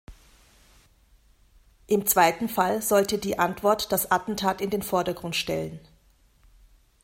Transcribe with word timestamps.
Im 1.85 2.07
zweiten 2.07 2.49
Fall 2.49 2.81
sollte 2.81 3.19
die 3.19 3.37
Antwort 3.37 3.91
das 3.91 4.09
Attentat 4.09 4.59
in 4.59 4.71
den 4.71 4.81
Vordergrund 4.81 5.35
stellen. 5.35 5.79